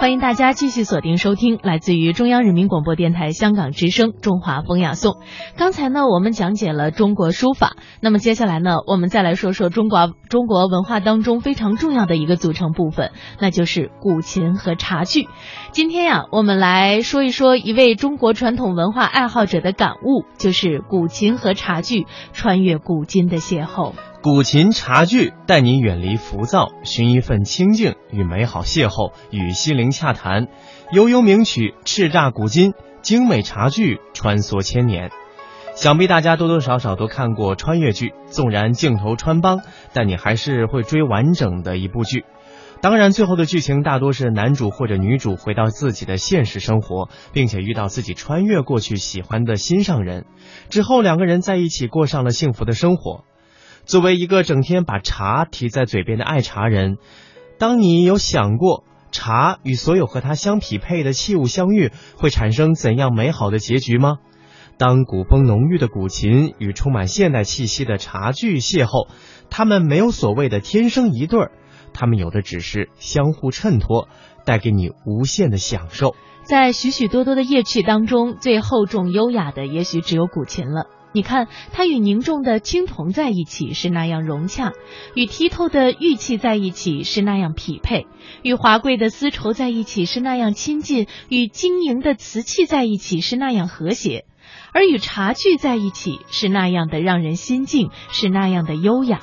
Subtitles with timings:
[0.00, 5.12] 欢迎大家继续锁定收听，来自于中央人民广播电台香港之声《中华风雅颂》。
[5.58, 13.10] 刚才呢，我们讲解了中国书法，那么接下来呢，我们再来说说中国中国文化当中非常重要的一个组成部分，
[13.40, 15.28] 那就是古琴和茶具。
[15.70, 23.92] 今天呀，我们来说一说一位中国传统文化爱好者的感悟，就是古琴和茶具穿越古今的邂逅。
[24.22, 30.48] 古琴茶具带你远离浮躁，寻一份清静与美好邂逅，与心灵洽谈。
[30.92, 35.10] 悠悠名曲，叱咤古今，精美茶具穿梭千年。
[35.74, 39.62] 想必大家多多少少都看过穿越剧，纵然镜头穿帮，
[39.94, 42.26] 但你还是会追完整的一部剧。
[42.82, 50.26] 当然，最后的剧情大多是男主或者女主回到自己的现实生活，并且遇到自己穿越过去喜欢的心上人，
[50.68, 53.24] 之后两个人在一起过上了幸福的生活。
[53.90, 56.98] 作为一个整天把茶提在嘴边的爱茶人，
[57.58, 64.18] 当你有想过茶与所有和它相匹配的器物相遇，会产生怎样美好的结局吗？
[64.78, 69.08] 当古风浓郁的古琴与充满现代气息的茶具邂逅，
[69.50, 71.50] 他们没有所谓的天生一对儿，
[71.92, 74.06] 他们有的只是相互衬托，
[74.44, 76.14] 带给你无限的享受。
[76.44, 80.86] 在许许多多的乐器当中，最厚重优雅的，也许只有古琴了。
[81.12, 84.72] 你看，它与凝重的青铜在一起是那样融洽，
[85.14, 88.06] 与剔透的玉器在一起是那样匹配，
[88.42, 94.24] 与华贵的丝绸在一起是那样亲近，与晶莹的瓷器在一起是那样和谐，
[94.72, 99.20] 而与茶具在一起是那样的让人心静，是那样的优雅。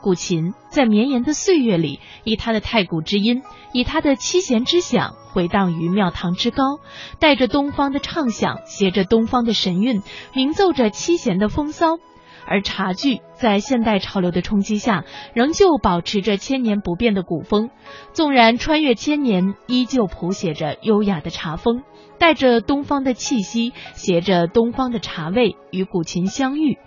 [0.00, 6.78] 古琴在绵延的岁月里，以它的太古之音，以它的七弦之响，回荡于庙堂之高，
[7.18, 10.02] 带着东方的畅想，携着东方的神韵，
[10.34, 11.98] 鸣奏着七弦的风骚。
[12.46, 17.70] 而茶具在现代潮流的冲击下，仍旧保持着千年不变的古风，
[18.12, 21.82] 纵然穿越千年，依旧谱写着优雅的茶风。
[22.18, 26.78] 带着东方的气息，携着东方的茶味，与古琴相遇，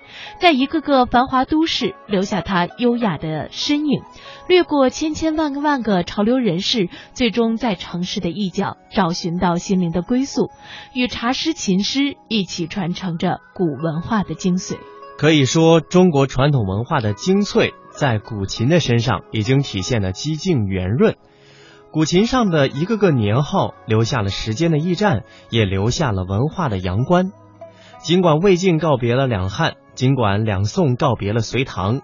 [0.42, 4.02] 在一个个繁华都市留下它优雅的身影，
[4.48, 10.50] 掠过千千万个万个潮流人士，最终在城市的一角找寻到心灵的归宿，
[10.96, 14.80] 与茶师、琴师一起传承着古文化的精髓。
[15.20, 21.18] 可以说，中国传统文化的精粹，在古琴的身上已经体现了几近圆润。
[21.92, 27.34] 古琴上的一个个年号，留下了时间的驿站，也留下了文化的阳关。
[28.02, 32.00] 尽管魏晋告别了两汉，尽管两宋告别了隋唐，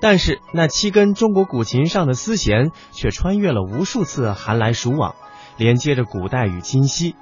[0.00, 5.16] 但是那七根中国古琴上的丝弦，却穿越了无数次寒来暑往，
[5.58, 7.14] 连接着古代与今昔，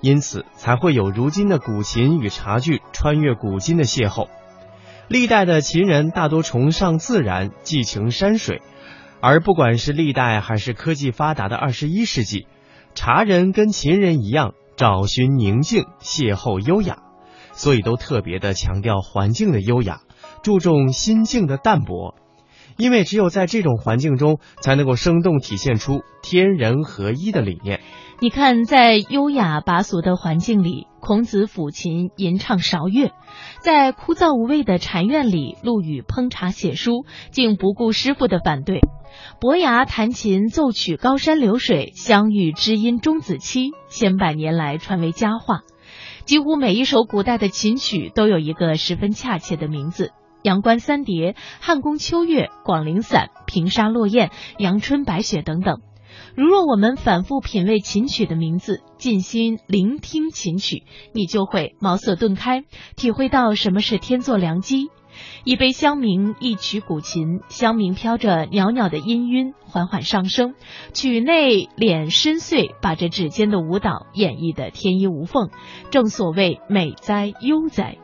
[0.00, 4.26] 因此才会有如今的古琴与茶具穿越古今的邂逅。
[5.12, 8.62] 历代的秦人大多崇尚自然，寄情山水。
[9.20, 12.46] 而不管是历代还是科技发达的二十一世纪，
[12.94, 17.02] 茶人跟秦人一样，找寻宁静，邂逅优雅，
[17.52, 20.00] 所以都特别的强调环境的优雅，
[20.42, 22.14] 注重心境的淡泊，
[22.76, 27.80] 因为只有在这种环境中，才能够生动体现出天人合一的理念。
[28.20, 33.08] 你看，在优雅拔俗的环境里，孔子抚琴吟唱韶乐；
[33.60, 38.80] 在枯燥无味的禅院里，陆羽烹茶写书，竟不顾师傅的反对。
[39.40, 45.62] 伯牙弹琴奏曲高山流水，相遇知音钟子期，千百年来传为佳话。
[46.24, 50.12] 几乎每一首古代的琴曲都有一个十分恰切的名字：
[50.42, 55.80] 阳关三叠、汉宫秋月、广陵散、平沙落雁、阳春白雪等等。
[56.34, 62.64] 如若我们反复品味琴曲的名字，静心聆听琴曲，你就会茅塞顿开，
[62.96, 64.88] 体会到什么是天作良机。
[65.44, 70.54] 一杯香茗，一曲古琴，香茗飘着袅袅的氤氲，缓缓上升，
[70.94, 75.50] 曲内敛深邃，把这指尖的舞蹈演绎的天衣无缝。
[75.90, 77.98] 正所谓美哉悠哉。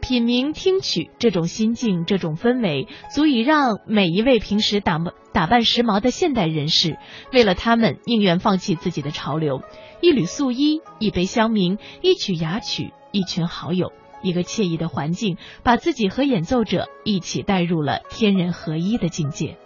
[0.00, 6.98] 品茗听曲，这种心境，这种氛围，足以让每一位平时打扮打扮时髦的现代人士，
[7.32, 9.62] 为了他们宁愿放弃自己的潮流。
[10.00, 13.92] 一缕素衣，一杯香茗，一曲雅曲，一群好友，
[14.22, 19.58] 一个惬意的环境，把自己和演奏者一起带入了天人合一的境界。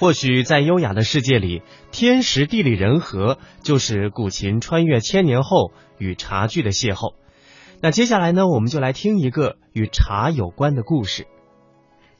[0.00, 1.62] 或许在优雅的世界里，
[1.92, 7.14] 天时地利人和，就是古琴穿越千年后与茶具的邂逅。
[7.82, 11.26] 那接下来呢，我们就来听一个与茶有关的故事：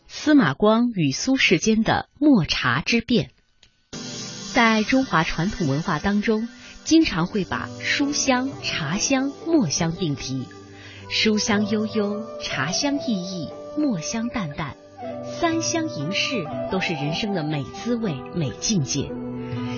[0.07, 3.31] 司马光与苏轼间的墨茶之辩。
[4.55, 6.49] 在中华传统文化当中，
[6.83, 10.49] 经常会把书香、茶香、墨香并提。
[11.11, 14.77] 书香悠悠，茶香溢溢，墨香淡淡，
[15.25, 19.11] 三香一室都是人生的美滋味、美境界。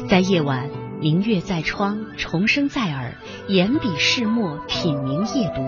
[0.08, 0.81] 在夜晚。
[1.02, 3.16] 明月在窗，重声在耳，
[3.48, 5.60] 眼笔试墨，品茗夜读，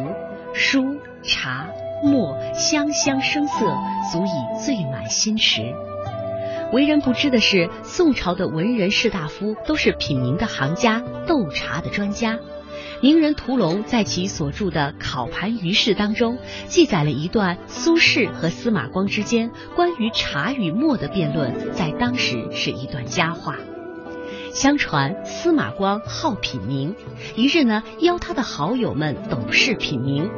[0.55, 1.67] 书茶
[2.05, 3.67] 墨香香声色，
[4.13, 5.75] 足以醉满心池。
[6.73, 12.39] 为人不知的是，宋朝的文人士大夫都是品茗的行家，斗茶的专家。
[13.03, 16.39] 名人屠龙在其所著的《考盘于世》当中，
[16.69, 23.57] 记载了一段苏轼和司马光之间关于茶与墨的辩论，在当时是一段佳话。
[24.55, 26.95] 相传司马光好品茗，
[27.35, 30.31] 一日呢邀他的好友们斗试品茗，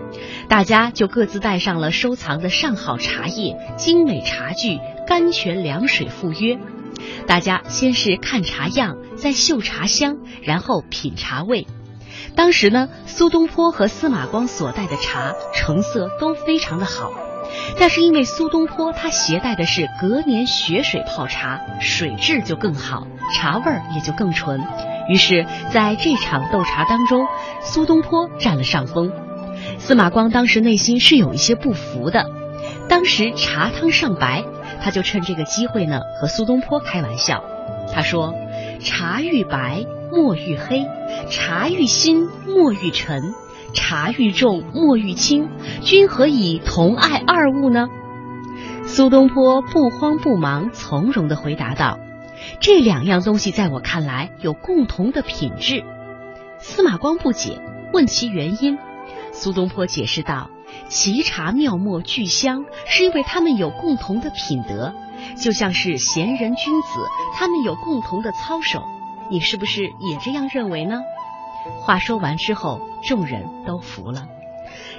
[0.49, 4.81] 大家就各自带上了收藏的上好茶叶、精美茶具。
[5.07, 6.59] 甘泉凉水赴约，
[7.29, 11.69] 大家先是看茶样，再嗅茶香，然后品茶味。
[12.35, 17.13] 当时呢，苏东坡和司马光所带的茶成色都非常的好，
[17.79, 24.61] 但是因为苏东坡他携带的是隔年雪水泡茶，水质就更好，茶味儿也就更纯。
[25.09, 27.27] 于是，在这场斗茶当中，
[27.63, 29.13] 苏东坡占了上风。
[29.79, 32.27] 司马光当时内心是有一些不服的。
[32.89, 34.45] 当时茶汤尚白。
[34.79, 37.43] 他就趁这个机会呢，和苏东坡开玩笑。
[37.93, 38.35] 他说
[38.85, 40.85] ：“茶欲白，墨欲黑；
[41.29, 43.33] 茶欲新，墨欲沉；
[43.77, 45.49] 茶愈重，墨愈轻。
[45.83, 47.87] 君何以同爱二物呢？”
[48.85, 52.01] 苏东坡不慌不忙，从容的回答道
[52.59, 55.85] ：“这两样东西在我看来有共同的品质。”
[56.59, 57.61] 司马光不解，
[57.93, 58.79] 问其原因。
[59.31, 60.51] 苏东坡解释道。
[60.89, 64.95] 奇茶妙墨俱香，是因为他们有共同的品德，
[65.37, 66.89] 就像是贤人君子，
[67.35, 68.85] 他们有共同的操守。
[69.29, 71.01] 你是不是也这样认为呢？
[71.81, 74.27] 话说完之后，众人都服了。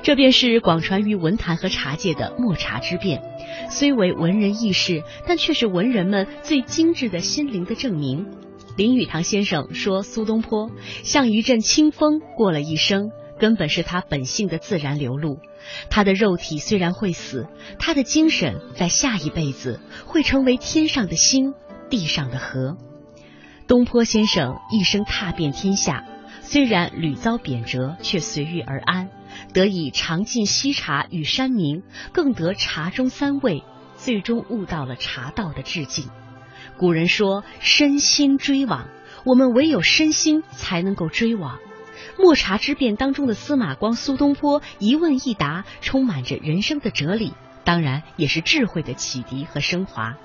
[0.02, 3.22] 这便是广传于文坛和茶界的墨茶之辩，
[3.70, 8.28] 虽为文人轶事，但却是文人们最精致的心灵的证明。
[8.76, 10.70] 林语堂先生说：“苏东坡
[11.04, 13.10] 像一阵清风过了一生。”
[13.40, 15.38] 根本是他本性的自然流露。
[15.92, 17.48] 他的肉体虽然会死，
[17.78, 21.54] 他的精神在下一辈子会成为天上的星，
[21.88, 22.78] 地上的河。
[23.68, 26.04] 东坡先生一生踏遍天下，
[26.50, 29.10] 虽然屡遭贬谪，却随遇而安，
[29.54, 31.84] 得以尝尽西茶与山名，
[32.14, 33.66] 更得茶中三味，
[33.98, 36.10] 最终悟到了茶道的致敬。
[36.78, 38.88] 古人说：“身心追往”，
[39.26, 41.60] 我们唯有身心才能够追往。
[42.18, 47.34] 墨茶之辩当中的司马光、苏东坡一问一答，充满着人生的哲理，
[47.66, 50.16] 当然也是智慧的启迪和升华。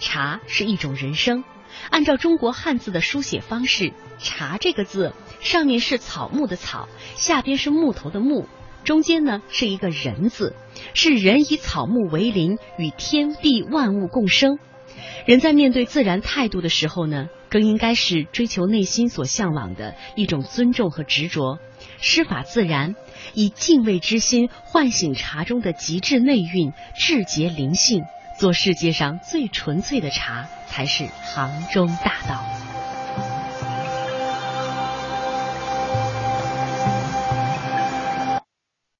[0.00, 1.44] 茶是一种人生，
[1.88, 8.46] 按照中国汉字的书写方式，“茶”这个字上面是草木的“草”，下边是木头的“木”，
[8.84, 10.54] 中间呢是一个人字，
[10.94, 14.58] 是人以草木为邻，与天地万物共生。
[15.26, 17.28] 人在面对自然态度的时候呢？
[17.48, 21.58] 更应该是追求内心所向往的一种尊重和执着，
[22.00, 22.96] 师法自然，
[23.34, 28.02] 以敬畏之心唤醒茶中的极致内蕴、至洁灵性，
[28.38, 32.65] 做世界上最纯粹的茶，才是行中大道。